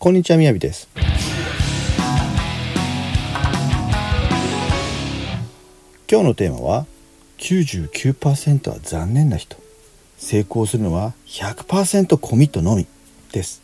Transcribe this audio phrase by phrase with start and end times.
[0.00, 0.88] こんにちはみやびです。
[6.08, 6.86] 今日のテーマは
[7.38, 9.56] 99%は残念な人。
[10.16, 12.86] 成功するのは100%コミットのみ
[13.32, 13.60] です。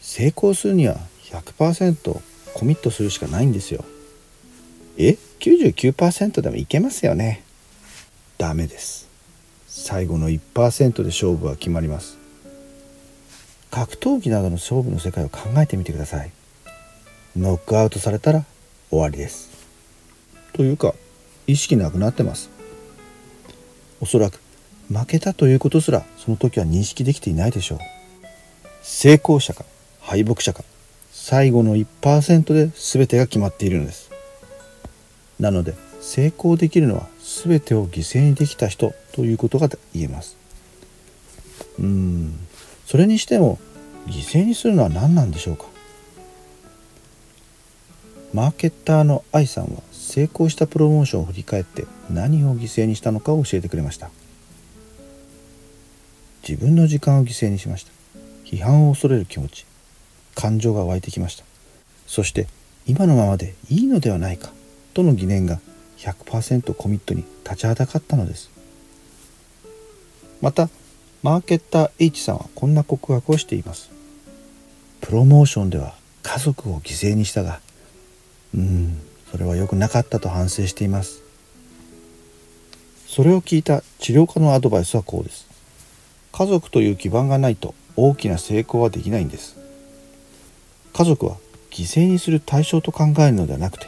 [0.00, 2.20] 成功するには100%
[2.54, 3.84] コミットするしかないんですよ。
[4.96, 7.42] え？99%でもいけますよね。
[8.38, 9.08] ダメです。
[9.66, 12.19] 最後の1%で勝負は決まります。
[13.80, 16.30] 格闘技などの勝負の世界を考えてみてください。
[17.34, 18.44] ノックアウトされたら
[18.90, 19.48] 終わりです。
[20.52, 20.94] というか
[21.46, 22.50] 意識なくなってます。
[24.02, 24.38] おそらく
[24.90, 27.78] 負けたということすらその時は認識できていないでしょう。
[28.82, 29.64] 成功者か
[30.02, 30.62] 敗北者か
[31.10, 34.10] 最後の1%で全てが決まっているのです。
[35.38, 37.08] なので成功できるのは
[37.44, 40.36] 全てを犠牲にできた人ということが言えます。
[41.78, 42.38] うーん。
[42.84, 43.58] それにしても
[44.10, 45.66] 犠牲にするのは何なんでしょうか？
[48.34, 54.10] マーケッターの愛さんは成功したプロモーションを振り返って何を犠牲にしたのかを教えてくれました。
[56.46, 57.92] 自分の時間を犠牲にしました。
[58.44, 59.64] 批判を恐れる気持ち
[60.34, 61.44] 感情が湧いてきました。
[62.06, 62.46] そして
[62.86, 64.50] 今のままでいいのではないか
[64.94, 65.60] との疑念が
[65.98, 68.50] 100%コミットに立ちはだかったのです。
[70.40, 70.68] また
[71.22, 73.90] マーケッター H さんはこんな告白をしています。
[75.00, 77.60] プロモーションでは家族を犠牲にしたが
[78.54, 81.22] うんそれは良くなかったと反省しています。
[83.06, 85.48] それを聞いた治療家のアドバイスはこうです。
[86.32, 89.56] 家族という基盤がないと大きな成功はできないんです。
[90.92, 91.36] 家族は
[91.70, 93.86] 犠牲にする対象と考えるのではなくて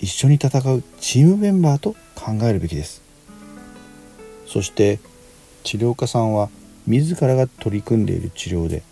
[0.00, 3.02] 一緒に戦うチームメンバーと考えるべきです。
[4.46, 4.98] そして
[5.62, 6.48] 治療家さんは
[6.86, 8.82] 自らが取り組んでいる治療で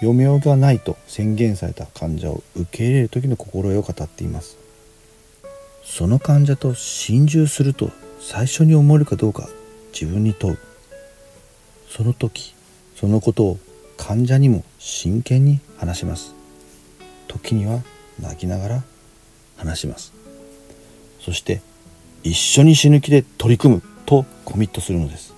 [0.00, 4.56] 余命がないと宣言された患者を受け入れる時の心得を語っています。
[5.84, 9.48] その患者と心中すると最初に思えるかどうか
[9.92, 10.58] 自分に問う。
[11.88, 12.54] その時
[12.94, 13.58] そのことを
[13.96, 16.34] 患者にも真剣に話します。
[17.26, 17.82] 時には
[18.20, 18.82] 泣きながら
[19.56, 20.12] 話します。
[21.20, 21.60] そして
[22.22, 25.34] 一緒に死ぬ気で取り組むとコミットするのです。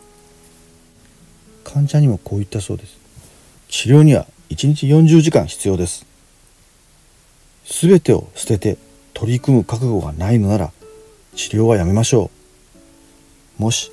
[1.65, 2.99] 患者にもこう言ったそうです。
[3.69, 6.05] 治療には1日40時間必要です。
[7.65, 8.78] 全てを捨てて
[9.15, 10.72] 取り組む覚悟がないのなら
[11.37, 12.31] 治療はやめましょ
[13.59, 13.62] う。
[13.62, 13.93] もし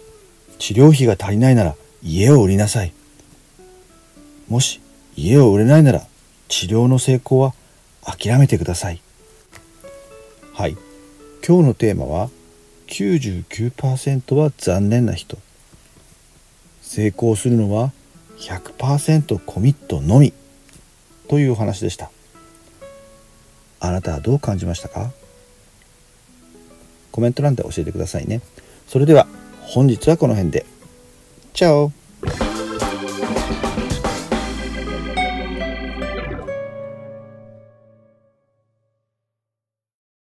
[0.57, 2.93] 治療費が足りないなら家を売りなさい。
[4.49, 4.81] もし
[5.15, 6.07] 家を売れないなら
[6.47, 7.53] 治療の成功は
[8.01, 9.01] 諦めてください。
[10.53, 10.75] はい。
[11.47, 12.29] 今日のテーマは
[12.87, 15.37] 99%は残念な人。
[16.81, 17.91] 成功するのは
[18.39, 20.33] 100%コミットのみ。
[21.27, 22.09] というお話でした。
[23.79, 25.11] あなたはどう感じましたか？
[27.11, 28.41] コメント欄で教えてくださいね。
[28.87, 29.27] それでは
[29.61, 30.65] 本日はこの辺で。
[31.53, 31.91] チャオ。